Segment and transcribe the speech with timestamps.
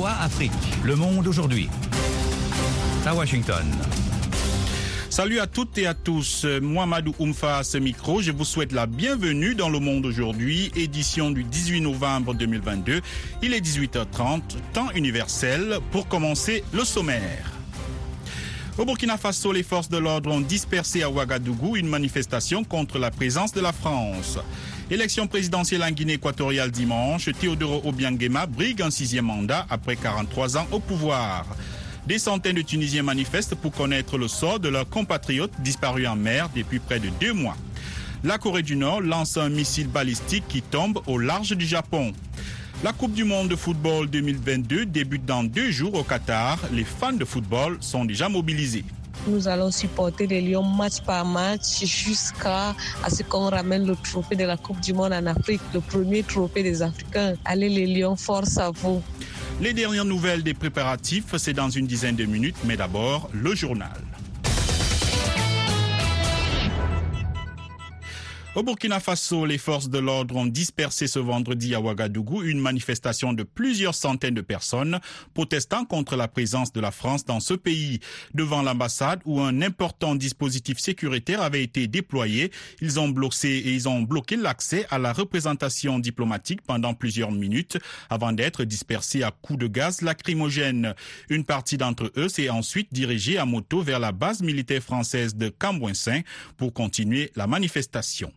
[0.00, 0.50] Afrique,
[0.84, 1.68] le monde aujourd'hui.
[3.04, 3.64] À Washington.
[5.10, 9.54] Salut à toutes et à tous, Mohamedou Oumfa ce micro, je vous souhaite la bienvenue
[9.54, 13.02] dans Le Monde aujourd'hui, édition du 18 novembre 2022.
[13.42, 14.40] Il est 18h30,
[14.72, 17.52] temps universel, pour commencer le sommaire.
[18.78, 23.10] Au Burkina Faso, les forces de l'ordre ont dispersé à Ouagadougou une manifestation contre la
[23.10, 24.38] présence de la France.
[24.92, 30.66] Élection présidentielle en Guinée équatoriale dimanche, Théodoro Obiangema brigue un sixième mandat après 43 ans
[30.70, 31.46] au pouvoir.
[32.06, 36.50] Des centaines de Tunisiens manifestent pour connaître le sort de leurs compatriotes disparus en mer
[36.54, 37.56] depuis près de deux mois.
[38.22, 42.12] La Corée du Nord lance un missile balistique qui tombe au large du Japon.
[42.84, 46.58] La Coupe du Monde de football 2022 débute dans deux jours au Qatar.
[46.70, 48.84] Les fans de football sont déjà mobilisés.
[49.26, 52.74] Nous allons supporter les Lions match par match jusqu'à
[53.08, 56.62] ce qu'on ramène le trophée de la Coupe du Monde en Afrique, le premier trophée
[56.62, 57.34] des Africains.
[57.44, 59.00] Allez les Lions, force à vous.
[59.60, 64.00] Les dernières nouvelles des préparatifs, c'est dans une dizaine de minutes, mais d'abord le journal.
[68.54, 73.32] Au Burkina Faso, les forces de l'ordre ont dispersé ce vendredi à Ouagadougou une manifestation
[73.32, 75.00] de plusieurs centaines de personnes
[75.32, 78.00] protestant contre la présence de la France dans ce pays.
[78.34, 84.98] Devant l'ambassade où un important dispositif sécuritaire avait été déployé, ils ont bloqué l'accès à
[84.98, 87.78] la représentation diplomatique pendant plusieurs minutes
[88.10, 90.94] avant d'être dispersés à coups de gaz lacrymogène.
[91.30, 95.48] Une partie d'entre eux s'est ensuite dirigée à moto vers la base militaire française de
[95.48, 96.20] Cambouinsin
[96.58, 98.30] pour continuer la manifestation.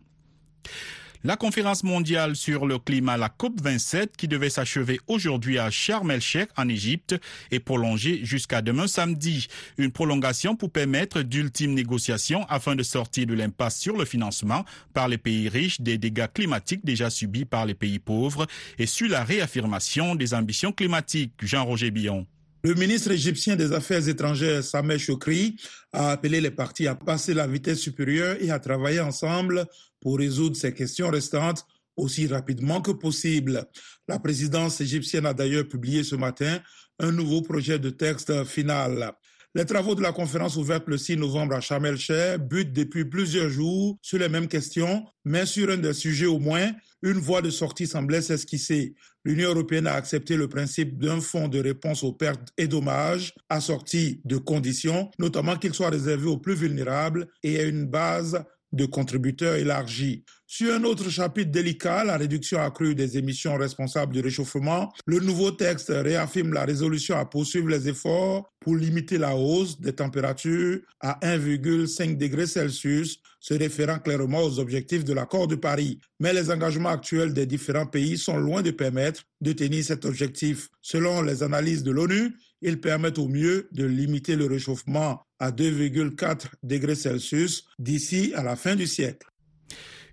[1.26, 6.50] La conférence mondiale sur le climat, la COP27, qui devait s'achever aujourd'hui à Sharm el-Sheikh
[6.56, 7.16] en Égypte,
[7.50, 9.48] est prolongée jusqu'à demain samedi.
[9.76, 14.64] Une prolongation pour permettre d'ultimes négociations afin de sortir de l'impasse sur le financement
[14.94, 18.46] par les pays riches des dégâts climatiques déjà subis par les pays pauvres
[18.78, 21.32] et sur la réaffirmation des ambitions climatiques.
[21.42, 22.24] Jean-Roger Billon.
[22.66, 25.56] Le ministre égyptien des Affaires étrangères, Sameh Chokri,
[25.92, 29.66] a appelé les partis à passer la vitesse supérieure et à travailler ensemble
[30.06, 33.64] pour résoudre ces questions restantes aussi rapidement que possible.
[34.06, 36.60] La présidence égyptienne a d'ailleurs publié ce matin
[37.00, 39.14] un nouveau projet de texte final.
[39.56, 43.98] Les travaux de la conférence ouverte le 6 novembre à el-Sheikh butent depuis plusieurs jours
[44.00, 46.70] sur les mêmes questions, mais sur un des sujets au moins,
[47.02, 48.94] une voie de sortie semblait s'esquisser.
[49.24, 54.20] L'Union européenne a accepté le principe d'un fonds de réponse aux pertes et dommages assorti
[54.24, 58.44] de conditions, notamment qu'il soit réservé aux plus vulnérables et à une base
[58.76, 60.24] de contributeurs élargis.
[60.48, 65.50] Sur un autre chapitre délicat, la réduction accrue des émissions responsables du réchauffement, le nouveau
[65.50, 71.18] texte réaffirme la résolution à poursuivre les efforts pour limiter la hausse des températures à
[71.20, 75.98] 1,5 degrés Celsius, se référant clairement aux objectifs de l'accord de Paris.
[76.20, 80.68] Mais les engagements actuels des différents pays sont loin de permettre de tenir cet objectif.
[80.80, 86.46] Selon les analyses de l'ONU, ils permettent au mieux de limiter le réchauffement à 2,4
[86.62, 89.26] degrés Celsius d'ici à la fin du siècle.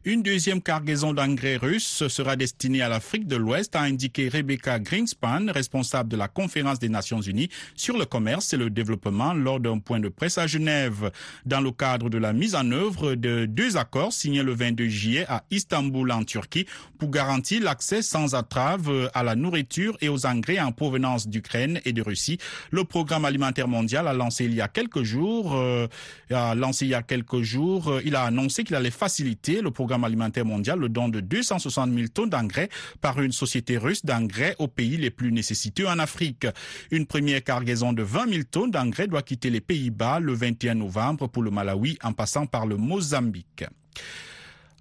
[0.06, 5.46] Une deuxième cargaison d'engrais russe sera destinée à l'Afrique de l'Ouest, a indiqué Rebecca Greenspan,
[5.48, 7.48] responsable de la conférence des Nations Unies
[7.78, 11.10] sur le commerce et le développement lors d'un point de presse à Genève.
[11.46, 15.26] Dans le cadre de la mise en œuvre de deux accords signés le 22 juillet
[15.30, 16.66] à Istanbul en Turquie
[17.00, 21.94] pour garantir l'accès sans entrave à la nourriture et aux engrais en provenance d'Ukraine et
[21.94, 22.40] de Russie,
[22.72, 25.88] le programme alimentaire mondial a lancé il y a quelques jours, euh,
[26.30, 29.72] a lancé il y a quelques jours, euh, il a annoncé qu'il allait faciliter le
[29.72, 32.70] programme alimentaire mondial le don de 260 000 tonnes d'engrais
[33.02, 36.48] par une société russe d'engrais aux pays les plus nécessiteux en Afrique.
[36.90, 41.28] Une première cargaison de 20 000 tonnes d'engrais doit quitter les Pays-Bas le 21 novembre
[41.28, 43.66] pour le Malawi en passant par le Mozambique.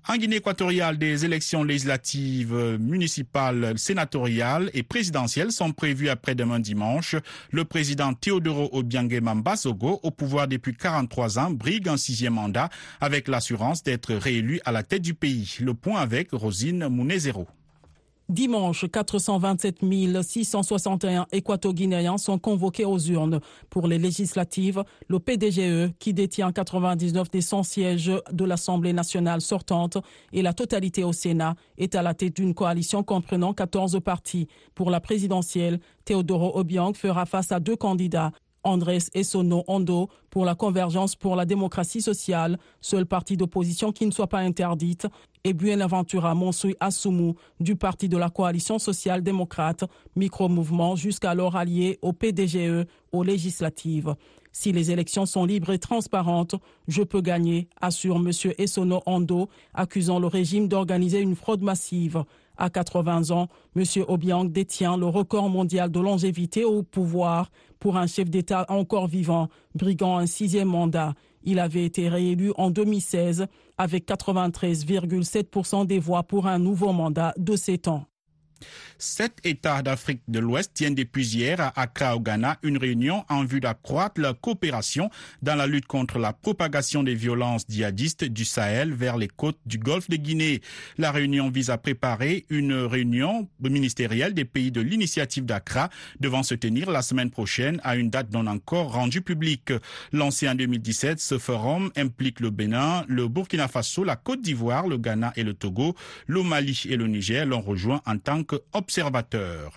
[0.09, 7.15] En Guinée équatoriale, des élections législatives, municipales, sénatoriales et présidentielles sont prévues après-demain dimanche.
[7.53, 12.69] Le président Teodoro Obiangema Mbasogo, au pouvoir depuis 43 ans, brigue un sixième mandat
[13.01, 15.57] avec l'assurance d'être réélu à la tête du pays.
[15.61, 17.47] Le point avec Rosine Mounezero.
[18.29, 19.81] Dimanche, 427
[20.23, 24.85] 661 équato-guinéens sont convoqués aux urnes pour les législatives.
[25.09, 29.99] Le PDGE, qui détient 99 des 100 sièges de l'Assemblée nationale sortante
[30.33, 34.49] et la totalité au Sénat, est à la tête d'une coalition comprenant 14 partis.
[34.75, 38.33] Pour la présidentielle, Teodoro Obiang fera face à deux candidats,
[38.65, 44.11] Andrés Essono Ondo pour la convergence pour la démocratie sociale, seul parti d'opposition qui ne
[44.11, 45.07] soit pas interdite,
[45.45, 49.85] et Buenaventura Monsoui Assoumou du parti de la coalition social-démocrate,
[50.17, 54.15] micro-mouvement jusqu'alors allié au PDGE aux législatives.
[54.53, 56.55] Si les élections sont libres et transparentes,
[56.87, 58.31] je peux gagner, assure M.
[58.59, 62.25] Essono Ando, accusant le régime d'organiser une fraude massive.
[62.59, 63.85] À 80 ans, M.
[64.09, 67.51] Obiang détient le record mondial de longévité au pouvoir
[67.83, 71.15] pour un chef d'État encore vivant, briguant un sixième mandat.
[71.43, 73.47] Il avait été réélu en 2016
[73.77, 78.05] avec 93,7% des voix pour un nouveau mandat de 7 ans.
[78.99, 83.45] Sept États d'Afrique de l'Ouest tiennent depuis hier à Accra au Ghana une réunion en
[83.45, 85.11] vue d'accroître leur coopération
[85.43, 89.79] dans la lutte contre la propagation des violences djihadistes du Sahel vers les côtes du
[89.79, 90.61] golfe de Guinée.
[90.99, 95.89] La réunion vise à préparer une réunion ministérielle des pays de l'initiative d'Accra
[96.21, 99.73] devant se tenir la semaine prochaine à une date non encore rendue publique.
[100.13, 104.99] Lancé en 2017, ce forum implique le Bénin, le Burkina Faso, la Côte d'Ivoire, le
[104.99, 105.95] Ghana et le Togo.
[106.27, 109.73] Le Mali et le Niger l'ont rejoint en tant qu'observateurs.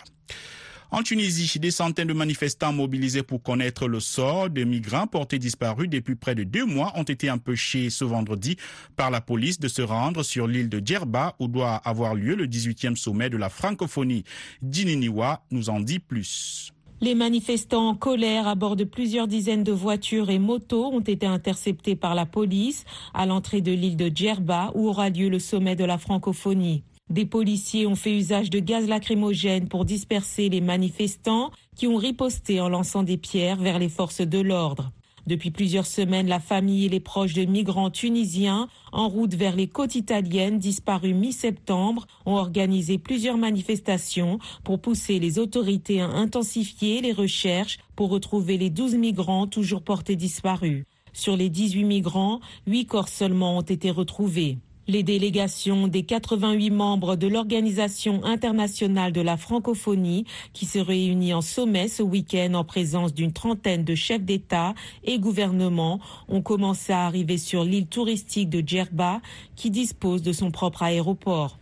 [0.91, 5.89] En Tunisie, des centaines de manifestants mobilisés pour connaître le sort des migrants portés disparus
[5.89, 8.55] depuis près de deux mois ont été empêchés ce vendredi
[8.95, 12.47] par la police de se rendre sur l'île de Djerba où doit avoir lieu le
[12.47, 14.23] 18e sommet de la francophonie.
[14.61, 16.71] Dininiwa nous en dit plus.
[17.01, 21.25] Les manifestants en colère à bord de plusieurs dizaines de voitures et motos ont été
[21.25, 25.75] interceptés par la police à l'entrée de l'île de Djerba où aura lieu le sommet
[25.75, 26.83] de la francophonie.
[27.11, 32.59] Des policiers ont fait usage de gaz lacrymogène pour disperser les manifestants qui ont riposté
[32.59, 34.91] en lançant des pierres vers les forces de l'ordre.
[35.27, 39.67] Depuis plusieurs semaines, la famille et les proches de migrants tunisiens en route vers les
[39.67, 47.13] côtes italiennes disparus mi-septembre ont organisé plusieurs manifestations pour pousser les autorités à intensifier les
[47.13, 50.85] recherches pour retrouver les 12 migrants toujours portés disparus.
[51.13, 54.57] Sur les 18 migrants, 8 corps seulement ont été retrouvés.
[54.87, 61.41] Les délégations des 88 membres de l'Organisation internationale de la francophonie qui se réunit en
[61.41, 67.05] sommet ce week-end en présence d'une trentaine de chefs d'État et gouvernements ont commencé à
[67.05, 69.21] arriver sur l'île touristique de Djerba
[69.55, 71.57] qui dispose de son propre aéroport.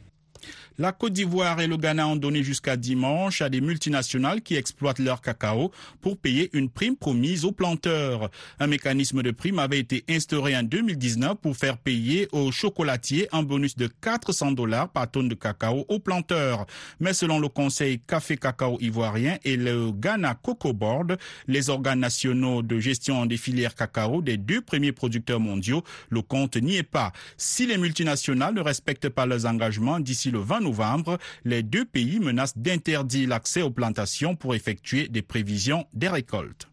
[0.79, 4.97] La Côte d'Ivoire et le Ghana ont donné jusqu'à dimanche à des multinationales qui exploitent
[4.97, 5.71] leur cacao
[6.01, 8.31] pour payer une prime promise aux planteurs.
[8.59, 13.43] Un mécanisme de prime avait été instauré en 2019 pour faire payer aux chocolatiers un
[13.43, 16.65] bonus de 400 dollars par tonne de cacao aux planteurs.
[16.99, 21.17] Mais selon le Conseil Café Cacao ivoirien et le Ghana Cocoa Board,
[21.47, 26.57] les organes nationaux de gestion des filières cacao des deux premiers producteurs mondiaux, le compte
[26.57, 27.11] n'y est pas.
[27.37, 32.19] Si les multinationales ne respectent pas leurs engagements d'ici le 20 novembre, les deux pays
[32.19, 36.67] menacent d'interdire l'accès aux plantations pour effectuer des prévisions des récoltes.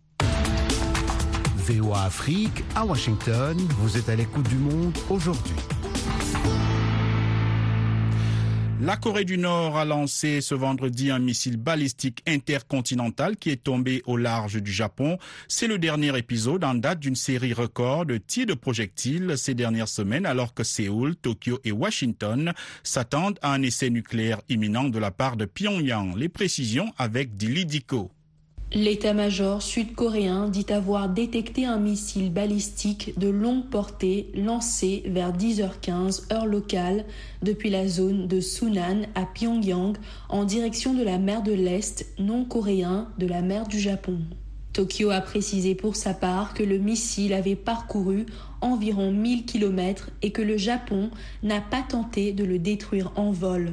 [1.57, 5.55] VOA Afrique, à Washington, vous êtes à l'écoute du monde aujourd'hui.
[8.83, 14.03] La Corée du Nord a lancé ce vendredi un missile balistique intercontinental qui est tombé
[14.07, 15.19] au large du Japon.
[15.49, 19.89] C'est le dernier épisode en date d'une série record de tirs de projectiles ces dernières
[19.89, 25.11] semaines alors que Séoul, Tokyo et Washington s'attendent à un essai nucléaire imminent de la
[25.11, 26.17] part de Pyongyang.
[26.17, 28.11] Les précisions avec Dili Diko.
[28.73, 36.47] L'état-major sud-coréen dit avoir détecté un missile balistique de longue portée lancé vers 10h15 heure
[36.47, 37.05] locale
[37.43, 39.97] depuis la zone de Sunan à Pyongyang
[40.29, 44.21] en direction de la mer de l'Est non coréen de la mer du Japon.
[44.73, 48.27] Tokyo a précisé pour sa part que le missile avait parcouru
[48.61, 51.11] environ 1000 km et que le Japon
[51.43, 53.73] n'a pas tenté de le détruire en vol.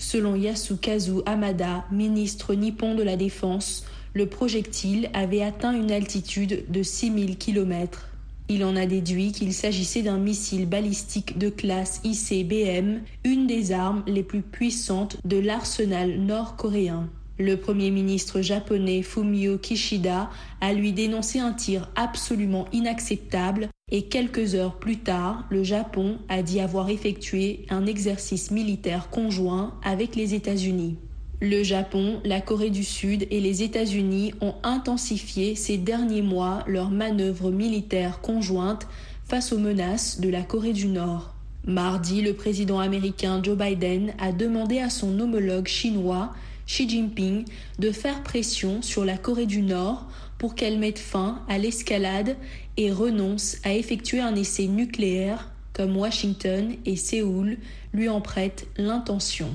[0.00, 3.84] Selon Yasukazu Hamada, ministre nippon de la Défense,
[4.18, 8.08] le projectile avait atteint une altitude de 6000 km.
[8.48, 14.02] Il en a déduit qu'il s'agissait d'un missile balistique de classe ICBM, une des armes
[14.08, 17.08] les plus puissantes de l'arsenal nord-coréen.
[17.38, 24.56] Le Premier ministre japonais Fumio Kishida a lui dénoncé un tir absolument inacceptable et quelques
[24.56, 30.34] heures plus tard, le Japon a dit avoir effectué un exercice militaire conjoint avec les
[30.34, 30.96] États-Unis.
[31.40, 36.90] Le Japon, la Corée du Sud et les États-Unis ont intensifié ces derniers mois leurs
[36.90, 38.88] manœuvres militaires conjointes
[39.24, 41.36] face aux menaces de la Corée du Nord.
[41.64, 46.32] Mardi, le président américain Joe Biden a demandé à son homologue chinois
[46.66, 47.44] Xi Jinping
[47.78, 52.36] de faire pression sur la Corée du Nord pour qu'elle mette fin à l'escalade
[52.76, 57.58] et renonce à effectuer un essai nucléaire comme Washington et Séoul
[57.92, 59.50] lui en prêtent l'intention.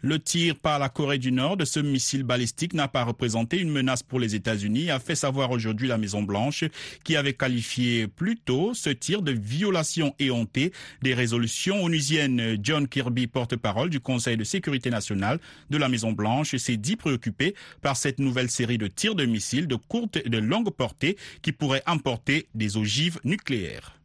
[0.00, 3.70] Le tir par la Corée du Nord de ce missile balistique n'a pas représenté une
[3.70, 6.62] menace pour les États-Unis, a fait savoir aujourd'hui la Maison-Blanche,
[7.02, 12.58] qui avait qualifié plus tôt ce tir de violation éhontée des résolutions onusiennes.
[12.62, 17.96] John Kirby, porte-parole du Conseil de sécurité nationale de la Maison-Blanche, s'est dit préoccupé par
[17.96, 21.82] cette nouvelle série de tirs de missiles de courte et de longue portée qui pourraient
[21.88, 23.97] emporter des ogives nucléaires.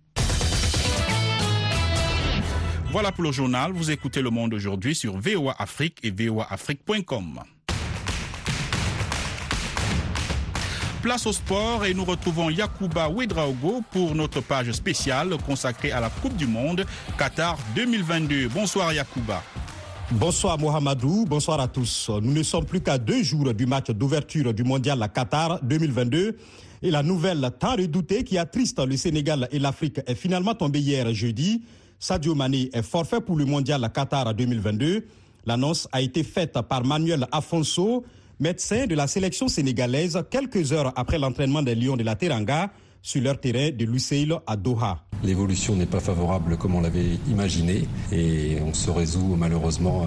[2.93, 3.71] Voilà pour le journal.
[3.71, 7.39] Vous écoutez Le Monde aujourd'hui sur VOA Afrique et voaafrique.com.
[11.01, 16.11] Place au sport et nous retrouvons Yakuba Ouedraogo pour notre page spéciale consacrée à la
[16.11, 16.85] Coupe du Monde
[17.17, 18.49] Qatar 2022.
[18.49, 19.41] Bonsoir Yakuba.
[20.11, 22.11] Bonsoir Mohamedou, bonsoir à tous.
[22.21, 26.37] Nous ne sommes plus qu'à deux jours du match d'ouverture du mondial Qatar 2022
[26.83, 31.11] et la nouvelle tant redoutée qui attriste le Sénégal et l'Afrique est finalement tombée hier
[31.11, 31.63] jeudi.
[32.03, 35.05] Sadio Mané est forfait pour le mondial à Qatar 2022.
[35.45, 38.03] L'annonce a été faite par Manuel Afonso,
[38.41, 43.21] médecin de la sélection sénégalaise, quelques heures après l'entraînement des Lions de la Teranga sur
[43.21, 44.99] leur terrain de Lusail à Doha.
[45.23, 50.05] L'évolution n'est pas favorable comme on l'avait imaginé et on se résout malheureusement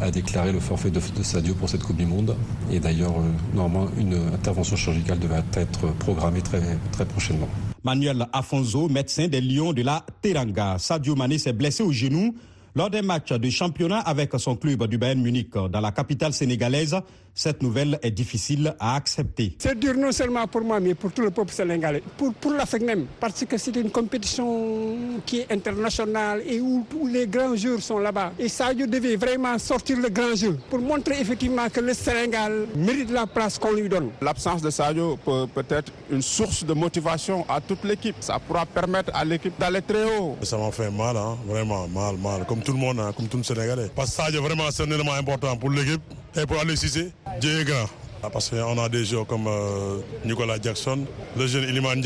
[0.00, 2.36] à, déclarer le forfait de, Sadio pour cette Coupe du Monde.
[2.72, 7.48] Et d'ailleurs, euh, normalement, une intervention chirurgicale devrait être programmée très prochainement.
[7.84, 10.78] Manuel Afonso, médecin des Lions de la Teranga.
[10.78, 12.34] Sadio Mané s'est blessé au genou
[12.74, 16.96] lors des matchs de championnat avec son club du Bayern Munich dans la capitale sénégalaise,
[17.38, 19.54] cette nouvelle est difficile à accepter.
[19.58, 22.82] C'est dur non seulement pour moi, mais pour tout le peuple sénégalais, pour, pour l'Afrique
[22.82, 27.80] même, parce que c'est une compétition qui est internationale et où tous les grands joueurs
[27.80, 28.32] sont là-bas.
[28.40, 33.10] Et Sadio devait vraiment sortir le grand jeu pour montrer effectivement que le Sénégal mérite
[33.12, 34.10] la place qu'on lui donne.
[34.20, 38.16] L'absence de Sadio peut, peut être une source de motivation à toute l'équipe.
[38.18, 40.36] Ça pourra permettre à l'équipe d'aller très haut.
[40.42, 41.38] Ça m'a fait mal, hein?
[41.46, 43.12] vraiment mal, mal, comme tout le monde, hein?
[43.16, 43.90] comme tout le Sénégalais.
[43.94, 46.02] Parce que Sadio, vraiment, c'est un élément important pour l'équipe
[46.38, 47.10] et pour aller Cissé.
[47.40, 47.86] Dieu est grand.
[48.22, 51.04] Ah, parce qu'on a des joueurs comme euh, Nicolas Jackson,
[51.36, 52.00] le jeune Iliman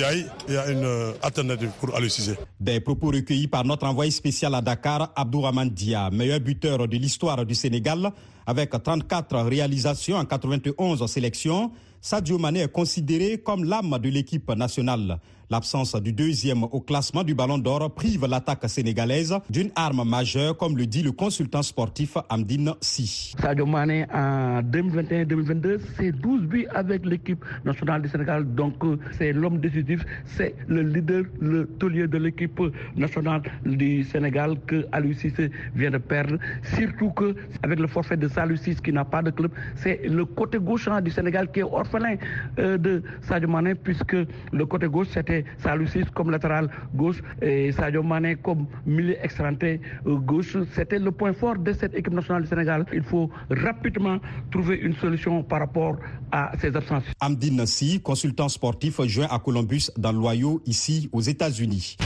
[0.48, 2.34] il y a une euh, alternative pour aller Cissé.
[2.60, 7.44] Des propos recueillis par notre envoyé spécial à Dakar, Abdourahman Dia, meilleur buteur de l'histoire
[7.46, 8.10] du Sénégal,
[8.46, 11.72] avec 34 réalisations en 91 sélections.
[12.02, 15.18] Sadio Mané est considéré comme l'âme de l'équipe nationale.
[15.52, 20.78] L'absence du deuxième au classement du Ballon d'Or prive l'attaque sénégalaise d'une arme majeure, comme
[20.78, 23.34] le dit le consultant sportif Amdine Si.
[23.38, 28.46] Sadio Mané en 2021-2022, c'est 12 buts avec l'équipe nationale du Sénégal.
[28.54, 32.58] Donc euh, c'est l'homme décisif, c'est le leader, le taulier de l'équipe
[32.96, 35.12] nationale du Sénégal que Aliou
[35.76, 36.38] vient de perdre.
[36.62, 40.56] Surtout que avec le forfait de Salou qui n'a pas de club, c'est le côté
[40.58, 42.16] gauche hein, du Sénégal qui est orphelin
[42.58, 44.16] euh, de Sadio Mané puisque
[44.50, 50.16] le côté gauche c'était Salou comme latéral gauche et Sadio Mané comme milieu extranté euh,
[50.16, 50.56] gauche.
[50.74, 52.86] C'était le point fort de cette équipe nationale du Sénégal.
[52.92, 54.18] Il faut rapidement
[54.50, 55.96] trouver une solution par rapport
[56.30, 57.04] à ces absences.
[57.20, 61.96] Amdine Nassi, consultant sportif joint à Columbus dans l'Ohio, ici aux États-Unis.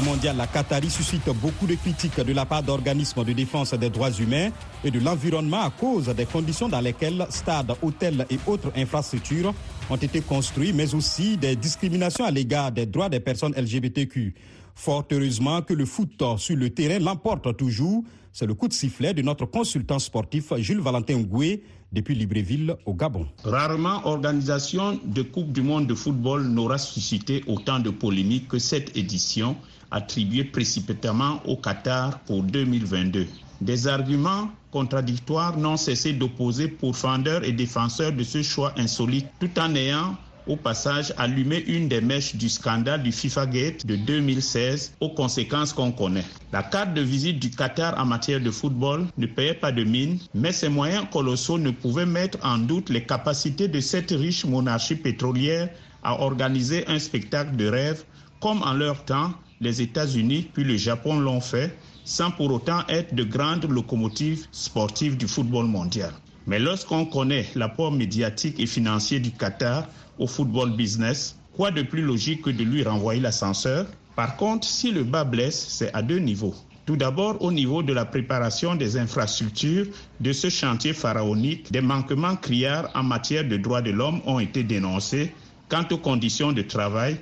[0.00, 4.10] Mondial, la Qatari suscite beaucoup de critiques de la part d'organismes de défense des droits
[4.10, 4.50] humains
[4.84, 9.54] et de l'environnement à cause des conditions dans lesquelles stades, hôtels et autres infrastructures
[9.90, 14.34] ont été construits, mais aussi des discriminations à l'égard des droits des personnes LGBTQ.
[14.74, 18.04] Fort heureusement que le foot sur le terrain l'emporte toujours.
[18.32, 21.62] C'est le coup de sifflet de notre consultant sportif Jules Valentin Ngoué
[21.92, 23.26] depuis Libreville au Gabon.
[23.44, 28.96] Rarement organisation de Coupe du monde de football n'aura suscité autant de polémiques que cette
[28.96, 29.56] édition
[29.90, 33.26] attribué précipitamment au Qatar pour 2022.
[33.60, 39.74] Des arguments contradictoires n'ont cessé d'opposer pourfendeurs et défenseurs de ce choix insolite, tout en
[39.74, 40.16] ayant
[40.46, 45.72] au passage allumé une des mèches du scandale du FIFA Gate de 2016 aux conséquences
[45.72, 46.24] qu'on connaît.
[46.52, 50.18] La carte de visite du Qatar en matière de football ne payait pas de mine,
[50.34, 54.96] mais ces moyens colossaux ne pouvaient mettre en doute les capacités de cette riche monarchie
[54.96, 55.68] pétrolière
[56.02, 58.04] à organiser un spectacle de rêve
[58.40, 63.14] comme en leur temps les États-Unis puis le Japon l'ont fait sans pour autant être
[63.14, 66.12] de grandes locomotives sportives du football mondial.
[66.46, 72.02] Mais lorsqu'on connaît l'apport médiatique et financier du Qatar au football business, quoi de plus
[72.02, 73.86] logique que de lui renvoyer l'ascenseur?
[74.14, 76.54] Par contre, si le bas blesse, c'est à deux niveaux.
[76.86, 79.86] Tout d'abord, au niveau de la préparation des infrastructures
[80.20, 84.62] de ce chantier pharaonique, des manquements criards en matière de droits de l'homme ont été
[84.62, 85.32] dénoncés
[85.68, 87.16] quant aux conditions de travail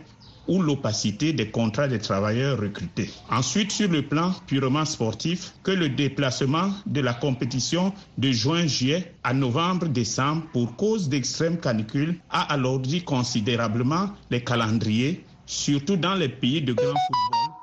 [0.48, 3.10] ou l'opacité des contrats des travailleurs recrutés.
[3.30, 9.32] Ensuite, sur le plan purement sportif, que le déplacement de la compétition de juin-juillet à
[9.32, 16.72] novembre-décembre pour cause d'extrême canicule a alourdi considérablement les calendriers surtout dans les pays de
[16.72, 17.54] grand football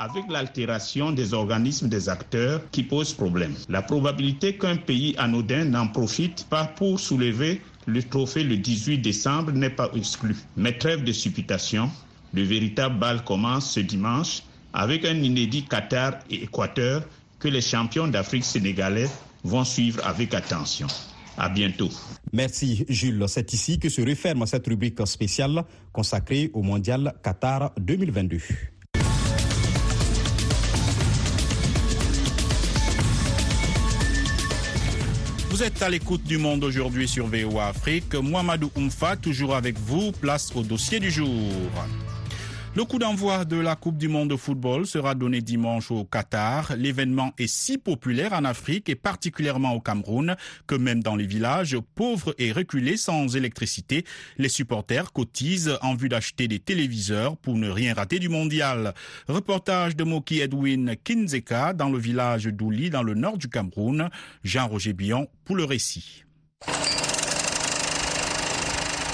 [0.00, 3.54] avec l'altération des organismes des acteurs qui pose problème.
[3.68, 9.52] La probabilité qu'un pays anodin n'en profite pas pour soulever le trophée le 18 décembre
[9.52, 10.36] n'est pas exclue.
[10.56, 11.90] Mais trêve de supputation,
[12.32, 17.02] le véritable bal commence ce dimanche avec un inédit Qatar et Équateur
[17.38, 19.08] que les champions d'Afrique sénégalais
[19.42, 20.86] vont suivre avec attention.
[21.36, 21.88] À bientôt.
[22.32, 23.24] Merci Jules.
[23.28, 28.38] C'est ici que se referme cette rubrique spéciale consacrée au Mondial Qatar 2022.
[35.48, 38.14] Vous êtes à l'écoute du monde aujourd'hui sur VOA Afrique.
[38.14, 41.28] Mohamedou Oumfa, toujours avec vous, place au dossier du jour.
[42.76, 46.72] Le coup d'envoi de la Coupe du monde de football sera donné dimanche au Qatar.
[46.76, 50.36] L'événement est si populaire en Afrique et particulièrement au Cameroun
[50.68, 54.04] que même dans les villages pauvres et reculés sans électricité,
[54.38, 58.94] les supporters cotisent en vue d'acheter des téléviseurs pour ne rien rater du mondial.
[59.26, 64.10] Reportage de Moki Edwin Kinzeka dans le village d'Ouli dans le nord du Cameroun.
[64.44, 66.22] Jean-Roger Billon pour le récit.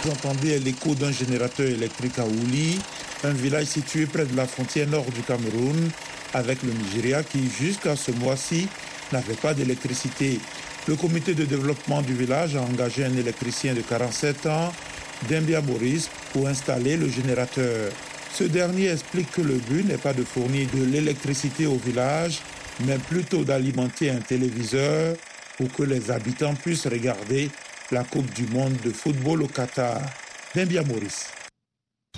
[0.02, 2.78] Vous entendez l'écho d'un générateur électrique à Ouli
[3.26, 5.90] un village situé près de la frontière nord du Cameroun
[6.33, 8.68] avec le Nigeria qui, jusqu'à ce mois-ci,
[9.12, 10.38] n'avait pas d'électricité.
[10.88, 14.73] Le comité de développement du village a engagé un électricien de 47 ans,
[15.28, 17.92] Dembia Maurice, pour installer le générateur.
[18.33, 22.40] Ce dernier explique que le but n'est pas de fournir de l'électricité au village,
[22.87, 25.16] mais plutôt d'alimenter un téléviseur
[25.56, 27.50] pour que les habitants puissent regarder
[27.90, 30.00] la Coupe du monde de football au Qatar.
[30.54, 31.35] Dembia Maurice.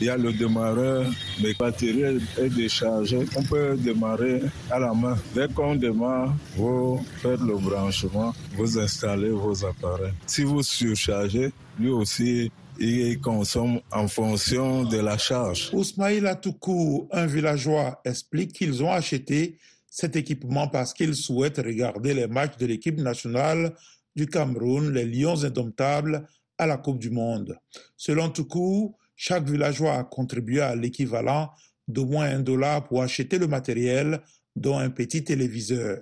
[0.01, 1.11] Il y a le démarreur,
[1.43, 3.27] mais batterie est déchargée.
[3.35, 5.19] On peut démarrer à la main.
[5.35, 10.13] Dès qu'on démarre, vous faites le branchement, vous installez vos appareils.
[10.27, 15.71] Si vous surchargez, lui aussi, il consomme en fonction de la charge.
[15.73, 19.59] Ousmaïla Toukou, un villageois, explique qu'ils ont acheté
[19.91, 23.75] cet équipement parce qu'ils souhaitent regarder les matchs de l'équipe nationale
[24.15, 26.25] du Cameroun, les Lions indomptables,
[26.57, 27.59] à la Coupe du Monde.
[27.97, 31.51] Selon Toukou, chaque villageois a contribué à l'équivalent
[31.89, 34.21] d'au moins un dollar pour acheter le matériel,
[34.55, 35.99] dont un petit téléviseur.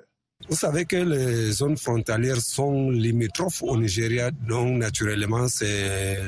[0.50, 6.18] Vous savez que les zones frontalières sont limitrophes au Nigeria, donc naturellement c'est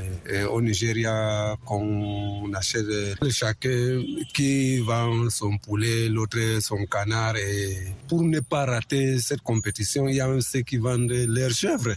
[0.50, 2.86] au Nigeria qu'on achète
[3.30, 4.02] chacun
[4.32, 7.36] qui vend son poulet, l'autre son canard.
[7.36, 7.76] Et
[8.08, 11.94] pour ne pas rater cette compétition, il y a même ceux qui vendent leurs chèvres.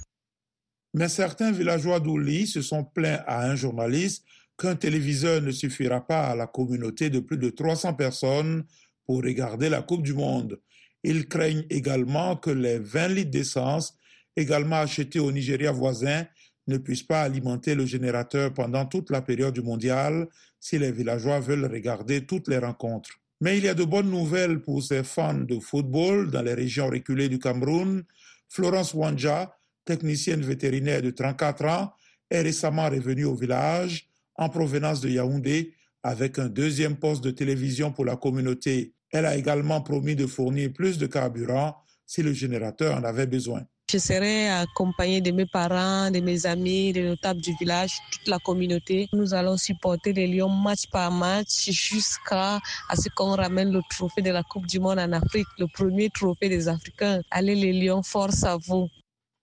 [0.93, 4.25] Mais certains villageois d'Ouli se sont plaints à un journaliste
[4.61, 8.63] qu'un téléviseur ne suffira pas à la communauté de plus de 300 personnes
[9.05, 10.59] pour regarder la Coupe du Monde.
[11.03, 13.97] Ils craignent également que les 20 litres d'essence,
[14.35, 16.25] également achetés au Nigeria voisin,
[16.67, 20.27] ne puissent pas alimenter le générateur pendant toute la période du mondial
[20.59, 23.09] si les villageois veulent regarder toutes les rencontres.
[23.41, 26.87] Mais il y a de bonnes nouvelles pour ces fans de football dans les régions
[26.87, 28.03] reculées du Cameroun.
[28.47, 31.93] Florence Wanja, technicienne vétérinaire de 34 ans,
[32.29, 34.10] est récemment revenue au village
[34.41, 38.95] en provenance de Yaoundé avec un deuxième poste de télévision pour la communauté.
[39.11, 41.75] Elle a également promis de fournir plus de carburant
[42.07, 43.61] si le générateur en avait besoin.
[43.91, 48.39] Je serai accompagnée de mes parents, de mes amis, des notables du village, toute la
[48.39, 49.07] communauté.
[49.13, 52.59] Nous allons supporter les Lions match par match jusqu'à
[52.95, 56.49] ce qu'on ramène le trophée de la Coupe du Monde en Afrique, le premier trophée
[56.49, 57.21] des Africains.
[57.29, 58.87] Allez les Lions, force à vous.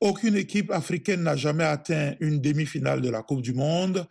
[0.01, 4.07] Aucune équipe africaine n'a jamais atteint une demi-finale de la Coupe du Monde.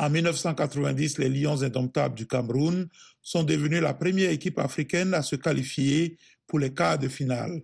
[0.00, 2.88] En 1990, les Lions indomptables du Cameroun
[3.20, 7.62] sont devenus la première équipe africaine à se qualifier pour les quarts de finale.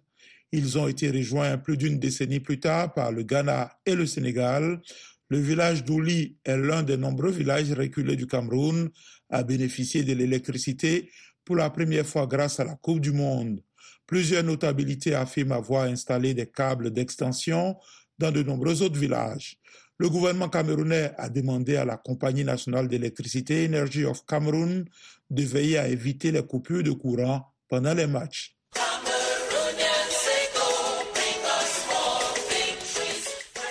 [0.51, 4.81] Ils ont été rejoints plus d'une décennie plus tard par le Ghana et le Sénégal.
[5.29, 8.91] Le village d'Ouli est l'un des nombreux villages reculés du Cameroun
[9.31, 11.11] à bénéficier de l'électricité
[11.45, 13.63] pour la première fois grâce à la Coupe du Monde.
[14.07, 17.77] Plusieurs notabilités affirment avoir installé des câbles d'extension
[18.19, 19.59] dans de nombreux autres villages.
[19.99, 24.85] Le gouvernement camerounais a demandé à la Compagnie nationale d'électricité Energy of Cameroon
[25.31, 28.57] de veiller à éviter les coupures de courant pendant les matchs.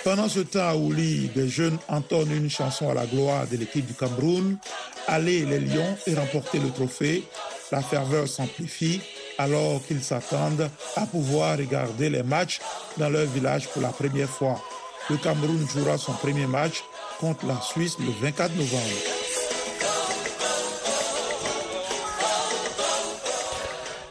[0.02, 3.86] Pendant ce temps, à Ouli, des jeunes entonnent une chanson à la gloire de l'équipe
[3.86, 4.58] du Cameroun.
[5.06, 7.24] Allez les Lions et remporter le trophée.
[7.70, 9.00] La ferveur s'amplifie
[9.36, 12.60] alors qu'ils s'attendent à pouvoir regarder les matchs
[12.96, 14.62] dans leur village pour la première fois.
[15.10, 16.84] Le Cameroun jouera son premier match
[17.20, 19.13] contre la Suisse le 24 novembre.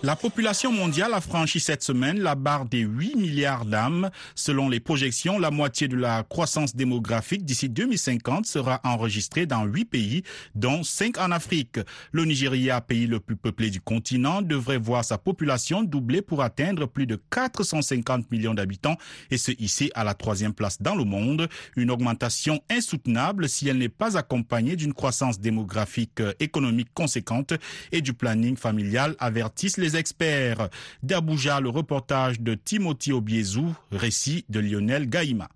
[0.05, 4.09] La population mondiale a franchi cette semaine la barre des 8 milliards d'âmes.
[4.35, 9.85] Selon les projections, la moitié de la croissance démographique d'ici 2050 sera enregistrée dans 8
[9.85, 10.23] pays,
[10.55, 11.79] dont 5 en Afrique.
[12.11, 16.85] Le Nigeria, pays le plus peuplé du continent, devrait voir sa population doubler pour atteindre
[16.85, 18.97] plus de 450 millions d'habitants
[19.31, 21.47] et se hisser à la troisième place dans le monde.
[21.77, 27.53] Une augmentation insoutenable si elle n'est pas accompagnée d'une croissance démographique économique conséquente
[27.93, 30.69] et du planning familial, avertissent les experts.
[31.01, 35.49] D'Abuja, le reportage de Timothy Obiezou, récit de Lionel Gaïma.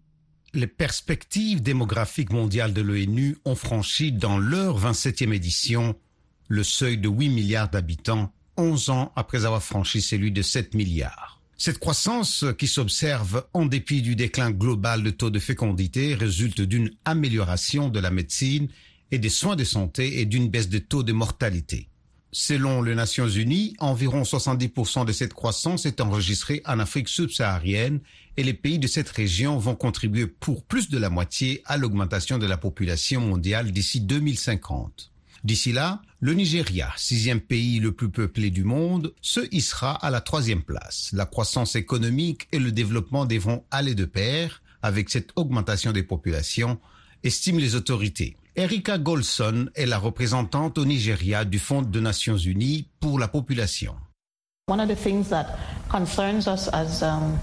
[0.54, 5.96] Les perspectives démographiques mondiales de l'ONU ont franchi dans leur 27e édition
[6.48, 11.42] le seuil de 8 milliards d'habitants, 11 ans après avoir franchi celui de 7 milliards.
[11.58, 16.92] Cette croissance qui s'observe en dépit du déclin global de taux de fécondité résulte d'une
[17.04, 18.68] amélioration de la médecine
[19.12, 21.90] et des soins de santé et d'une baisse de taux de mortalité.
[22.34, 28.02] Selon les Nations Unies, environ 70% de cette croissance est enregistrée en Afrique subsaharienne
[28.36, 32.38] et les pays de cette région vont contribuer pour plus de la moitié à l'augmentation
[32.38, 35.12] de la population mondiale d'ici 2050.
[35.44, 40.20] D'ici là, le Nigeria, sixième pays le plus peuplé du monde, se hissera à la
[40.20, 41.12] troisième place.
[41.14, 46.80] La croissance économique et le développement devront aller de pair avec cette augmentation des populations,
[47.24, 48.36] estiment les autorités.
[48.60, 53.96] Erika Golson est la représentante au Nigeria du Fonds des Nations Unies pour la population.
[54.68, 55.46] One of the things that
[55.90, 57.38] concerns us as um,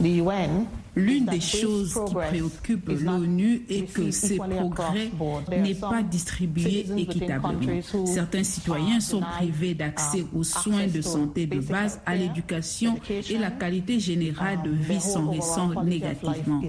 [0.00, 0.66] the UN
[0.96, 5.10] L'une des choses qui préoccupe l'ONU est que ces progrès
[5.50, 7.82] n'est pas distribué équitablement.
[8.06, 13.50] Certains citoyens sont privés d'accès aux soins de santé de base, à l'éducation et la
[13.50, 16.62] qualité générale de vie s'en ressent négativement.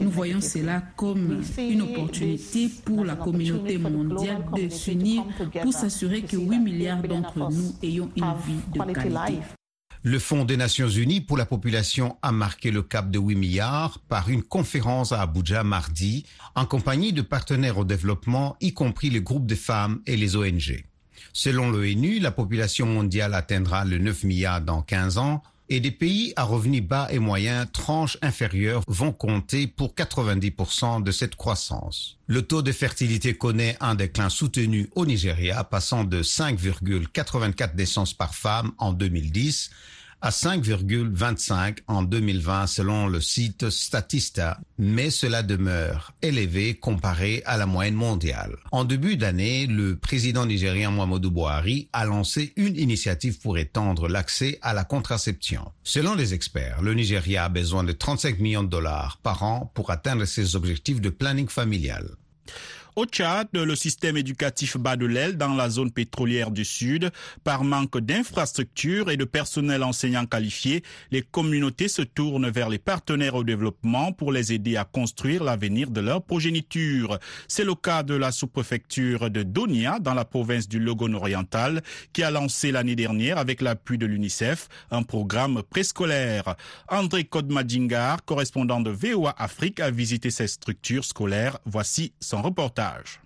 [0.00, 5.24] Nous voyons cela comme une opportunité pour la communauté mondiale de s'unir
[5.60, 9.40] pour s'assurer que 8 milliards d'entre nous ayons une vie de qualité.
[10.04, 14.00] Le Fonds des Nations Unies pour la population a marqué le cap de 8 milliards
[14.08, 19.20] par une conférence à Abuja mardi en compagnie de partenaires au développement, y compris les
[19.20, 20.84] groupes de femmes et les ONG.
[21.32, 25.40] Selon l'ONU, la population mondiale atteindra le 9 milliards dans 15 ans
[25.72, 31.10] et des pays à revenus bas et moyens, tranches inférieures, vont compter pour 90% de
[31.10, 32.18] cette croissance.
[32.26, 38.34] Le taux de fertilité connaît un déclin soutenu au Nigeria, passant de 5,84 naissances par
[38.34, 39.70] femme en 2010
[40.22, 47.66] à 5,25 en 2020 selon le site Statista, mais cela demeure élevé comparé à la
[47.66, 48.56] moyenne mondiale.
[48.70, 54.60] En début d'année, le président nigérien Muhammadu Buhari a lancé une initiative pour étendre l'accès
[54.62, 55.72] à la contraception.
[55.82, 59.90] Selon les experts, le Nigeria a besoin de 35 millions de dollars par an pour
[59.90, 62.08] atteindre ses objectifs de planning familial.
[62.94, 67.10] Au Tchad, le système éducatif bat de l'aile dans la zone pétrolière du Sud.
[67.42, 73.34] Par manque d'infrastructures et de personnel enseignant qualifié, les communautés se tournent vers les partenaires
[73.34, 77.18] au développement pour les aider à construire l'avenir de leur progéniture.
[77.48, 81.80] C'est le cas de la sous-préfecture de Donia dans la province du Logone oriental
[82.12, 86.56] qui a lancé l'année dernière avec l'appui de l'UNICEF un programme préscolaire.
[86.90, 91.56] André Kodmadjingar, correspondant de VOA Afrique, a visité ces structures scolaires.
[91.64, 92.81] Voici son reportage.
[92.82, 93.18] stage.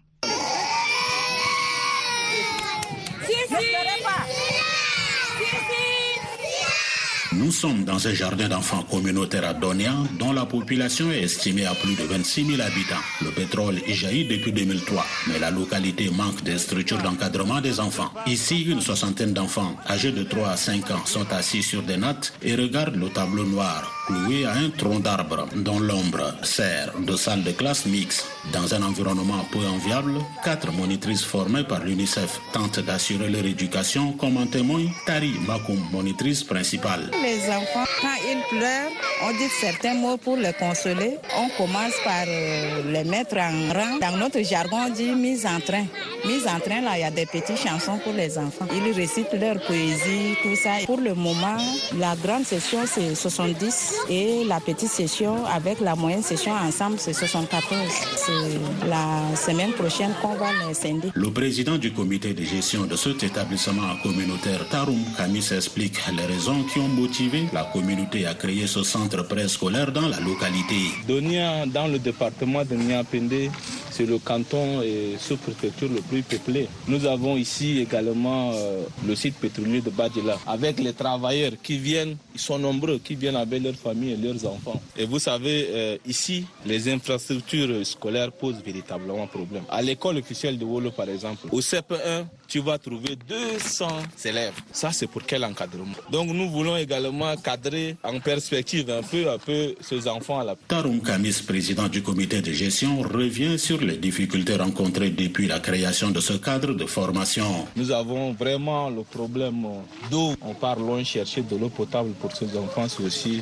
[7.38, 11.74] Nous sommes dans un jardin d'enfants communautaire à Donia, dont la population est estimée à
[11.74, 13.02] plus de 26 000 habitants.
[13.20, 18.10] Le pétrole est jaillit depuis 2003, mais la localité manque de structures d'encadrement des enfants.
[18.26, 22.32] Ici, une soixantaine d'enfants âgés de 3 à 5 ans sont assis sur des nattes
[22.42, 27.42] et regardent le tableau noir cloué à un tronc d'arbre dont l'ombre sert de salle
[27.42, 28.26] de classe mixte.
[28.52, 34.36] Dans un environnement peu enviable, quatre monitrices formées par l'UNICEF tentent d'assurer leur éducation, comme
[34.36, 37.10] en témoigne Tari Makoum, monitrice principale.
[37.26, 38.92] Les enfants, quand ils pleurent,
[39.24, 41.18] on dit certains mots pour les consoler.
[41.36, 43.98] On commence par les mettre en rang.
[44.00, 45.86] Dans notre jargon, on dit mise en train.
[46.24, 48.66] Mise en train, là, il y a des petites chansons pour les enfants.
[48.72, 50.86] Ils récitent leur poésie, tout ça.
[50.86, 51.56] Pour le moment,
[51.98, 57.12] la grande session, c'est 70 et la petite session avec la moyenne session ensemble, c'est
[57.12, 57.80] 74.
[58.24, 61.10] C'est la semaine prochaine qu'on va les scinder.
[61.14, 66.62] Le président du comité de gestion de cet établissement communautaire, Tarum Kamis, explique les raisons
[66.72, 67.15] qui ont motivé
[67.52, 70.76] la communauté à créer ce centre préscolaire dans la localité.
[71.08, 73.50] Donia, dans le département de Niapende,
[73.96, 76.68] c'est le canton et sous-préfecture le plus peuplé.
[76.86, 82.16] Nous avons ici également euh, le site pétrolier de Badila, avec les travailleurs qui viennent,
[82.34, 84.80] ils sont nombreux, qui viennent avec leurs familles et leurs enfants.
[84.98, 89.62] Et vous savez, euh, ici, les infrastructures scolaires posent véritablement problème.
[89.70, 93.88] À l'école officielle de Wolo, par exemple, au CP1, tu vas trouver 200
[94.24, 94.52] élèves.
[94.72, 95.96] Ça, c'est pour quel encadrement?
[96.10, 100.54] Donc, nous voulons également cadrer en perspective un peu à peu ces enfants-là.
[100.68, 106.10] Taroum Kamis, président du comité de gestion, revient sur les difficultés rencontrées depuis la création
[106.10, 107.66] de ce cadre de formation.
[107.76, 109.66] Nous avons vraiment le problème
[110.10, 110.34] d'eau.
[110.42, 113.40] On part loin chercher de l'eau potable pour ces enfants, c'est aussi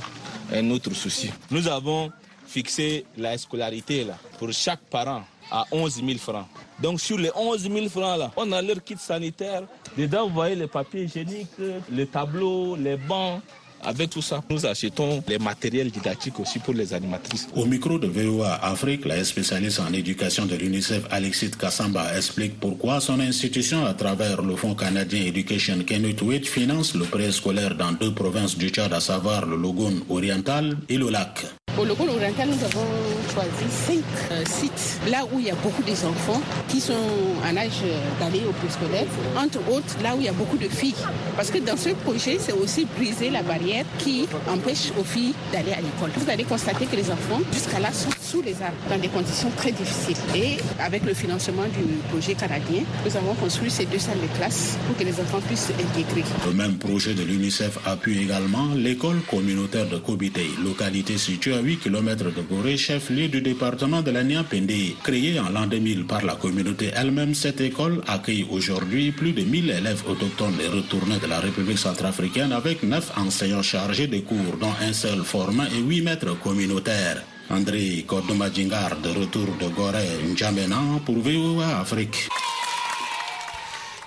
[0.52, 1.30] un autre souci.
[1.50, 2.11] Nous avons
[2.46, 6.46] fixé la scolarité là, pour chaque parent à 11 000 francs.
[6.80, 9.62] Donc sur les 11 000 francs là, on a leur kit sanitaire.
[9.96, 11.48] Dedans, vous voyez les papiers hygiéniques,
[11.90, 13.40] les tableaux, les bancs.
[13.84, 17.48] Avec tout ça, nous achetons les matériels didactiques aussi pour les animatrices.
[17.54, 23.00] Au micro de VOA Afrique, la spécialiste en éducation de l'UNICEF, Alexis Kassamba, explique pourquoi
[23.00, 28.56] son institution, à travers le Fonds canadien Education Kenutwit, finance le préscolaire dans deux provinces
[28.56, 31.44] du Tchad, à savoir le Logon oriental et le lac.
[31.82, 32.87] Logon oriental, nous avons
[33.32, 36.94] choisi cinq euh, sites là où il y a beaucoup d'enfants qui sont
[37.42, 37.82] en âge
[38.20, 39.06] d'aller au préscolaire,
[39.37, 40.94] entre autres là où il y a beaucoup de filles.
[41.37, 45.72] Parce que dans ce projet, c'est aussi briser la barrière qui empêche aux filles d'aller
[45.72, 46.10] à l'école.
[46.16, 49.50] Vous allez constater que les enfants, jusqu'à là, sont sous les arbres, dans des conditions
[49.56, 50.16] très difficiles.
[50.34, 54.78] Et avec le financement du projet canadien, nous avons construit ces deux salles de classe
[54.87, 56.24] pour que les enfants puissent s'intégrer.
[56.46, 61.79] Le même projet de l'UNICEF appuie également l'école communautaire de Kobité, localité située à 8
[61.79, 64.70] km de Gorée, chef-lieu du département de la Niapende.
[65.03, 69.70] Créée en l'an 2000 par la communauté elle-même, cette école accueille aujourd'hui plus de 1000
[69.70, 74.74] élèves autochtones et retournés de la République centrafricaine avec 9 enseignants chargé des cours, dont
[74.83, 77.22] un seul format et 8 mètres communautaires.
[77.48, 82.29] André Kodoumadjingar, de retour de Gorée, N'Djamena, pour VOA Afrique.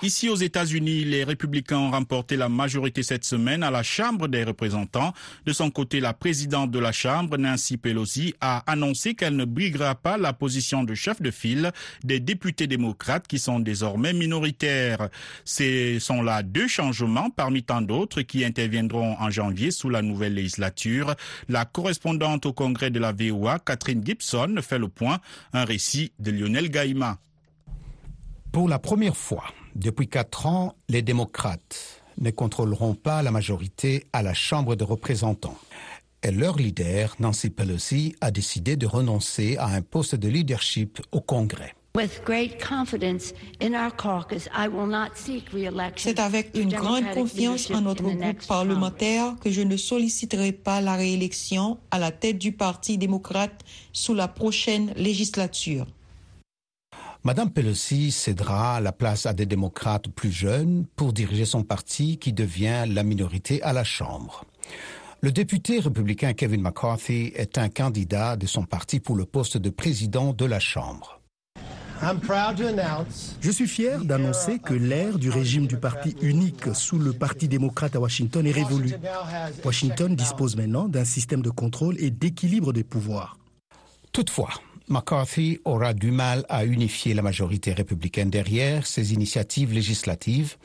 [0.00, 4.44] Ici aux États-Unis, les républicains ont remporté la majorité cette semaine à la Chambre des
[4.44, 5.12] représentants.
[5.44, 9.96] De son côté, la présidente de la Chambre, Nancy Pelosi, a annoncé qu'elle ne briguera
[9.96, 11.72] pas la position de chef de file
[12.04, 15.08] des députés démocrates qui sont désormais minoritaires.
[15.44, 20.34] Ce sont là deux changements parmi tant d'autres qui interviendront en janvier sous la nouvelle
[20.34, 21.16] législature.
[21.48, 25.18] La correspondante au Congrès de la VOA, Catherine Gibson, fait le point.
[25.52, 27.18] Un récit de Lionel Gaïma.
[28.52, 29.44] Pour la première fois,
[29.78, 35.56] depuis quatre ans, les démocrates ne contrôleront pas la majorité à la Chambre des représentants.
[36.24, 41.20] Et leur leader, Nancy Pelosi, a décidé de renoncer à un poste de leadership au
[41.20, 41.74] Congrès.
[45.96, 50.96] C'est avec une grande confiance en notre groupe parlementaire que je ne solliciterai pas la
[50.96, 55.86] réélection à la tête du Parti démocrate sous la prochaine législature.
[57.24, 62.32] Madame Pelosi cédera la place à des démocrates plus jeunes pour diriger son parti qui
[62.32, 64.44] devient la minorité à la Chambre.
[65.20, 69.68] Le député républicain Kevin McCarthy est un candidat de son parti pour le poste de
[69.68, 71.20] président de la Chambre.
[73.40, 77.96] Je suis fier d'annoncer que l'ère du régime du parti unique sous le Parti démocrate
[77.96, 78.94] à Washington est révolue.
[79.64, 83.36] Washington dispose maintenant d'un système de contrôle et d'équilibre des pouvoirs.
[84.12, 84.50] Toutefois,
[84.88, 90.56] McCarthy aura du mal à unifier la majorité républicaine derrière ses initiatives législatives,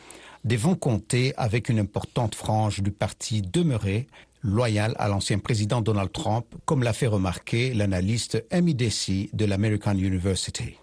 [0.46, 4.08] devant compter avec une importante frange du parti demeuré
[4.42, 9.98] loyal à l'ancien président Donald Trump, comme l'a fait remarquer l'analyste Amy Desi de l'American
[9.98, 10.78] University.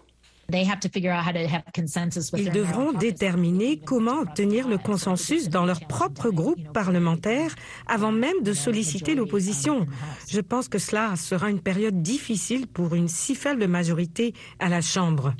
[0.53, 7.55] Ils devront déterminer comment obtenir le consensus dans leur propre groupe parlementaire
[7.87, 9.87] avant même de solliciter l'opposition.
[10.27, 14.81] Je pense que cela sera une période difficile pour une si faible majorité à la
[14.81, 15.33] Chambre.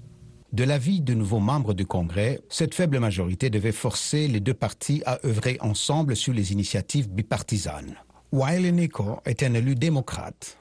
[0.54, 5.02] De l'avis de nouveaux membres du Congrès, cette faible majorité devait forcer les deux partis
[5.06, 7.96] à œuvrer ensemble sur les initiatives bipartisanes.
[8.34, 10.61] Wiley Nico est un élu démocrate.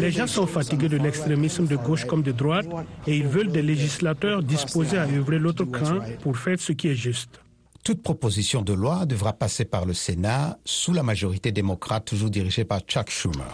[0.00, 2.66] Les gens sont fatigués de l'extrémisme de gauche comme de droite
[3.06, 6.94] et ils veulent des législateurs disposés à œuvrer l'autre camp pour faire ce qui est
[6.94, 7.40] juste.
[7.84, 12.64] Toute proposition de loi devra passer par le Sénat sous la majorité démocrate toujours dirigée
[12.64, 13.44] par Chuck Schumer.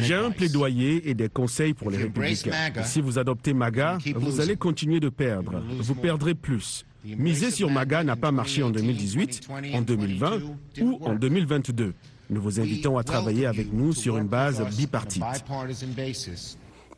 [0.00, 2.72] J'ai un plaidoyer et des conseils pour les républicains.
[2.82, 5.62] Si vous adoptez MAGA, vous allez continuer de perdre.
[5.78, 6.84] Vous perdrez plus.
[7.04, 10.40] Miser sur MAGA n'a pas marché en 2018, en 2020
[10.80, 11.94] ou en 2022.
[12.32, 15.22] Nous vous invitons à travailler avec nous sur une base bipartite.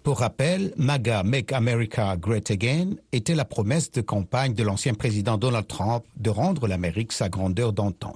[0.04, 5.36] Pour rappel, MAGA Make America Great Again était la promesse de campagne de l'ancien président
[5.36, 8.14] Donald Trump de rendre l'Amérique sa grandeur d'antan.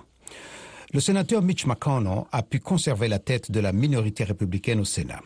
[0.92, 5.20] Le sénateur Mitch McConnell a pu conserver la tête de la minorité républicaine au Sénat.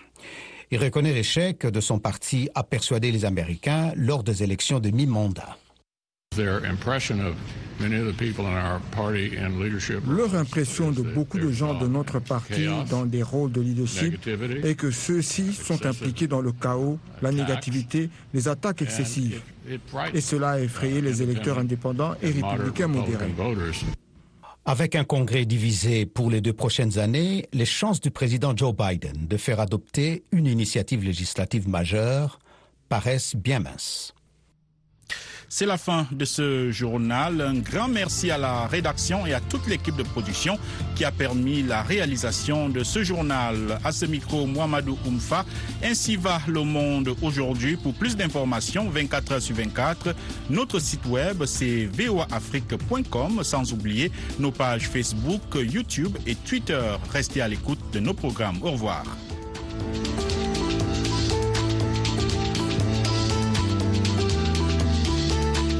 [0.70, 5.58] Il reconnaît l'échec de son parti à persuader les Américains lors des élections de mi-mandat.
[6.38, 6.64] Leur
[10.34, 14.26] impression de beaucoup de gens de notre parti dans des rôles de leadership
[14.62, 19.40] est que ceux-ci sont impliqués dans le chaos, la négativité, les attaques excessives.
[20.14, 23.32] Et cela a effrayé les électeurs indépendants et républicains modérés.
[24.64, 29.26] Avec un congrès divisé pour les deux prochaines années, les chances du président Joe Biden
[29.26, 32.38] de faire adopter une initiative législative majeure
[32.88, 34.14] paraissent bien minces.
[35.54, 37.42] C'est la fin de ce journal.
[37.42, 40.58] Un grand merci à la rédaction et à toute l'équipe de production
[40.96, 43.78] qui a permis la réalisation de ce journal.
[43.84, 45.44] À ce micro, Mohamedou Oumfa.
[45.84, 47.76] Ainsi va le monde aujourd'hui.
[47.76, 50.14] Pour plus d'informations, 24 heures sur 24,
[50.48, 56.80] notre site web c'est voaafrique.com sans oublier nos pages Facebook, YouTube et Twitter.
[57.12, 58.56] Restez à l'écoute de nos programmes.
[58.62, 59.04] Au revoir.